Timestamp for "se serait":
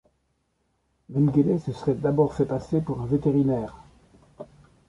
1.59-1.93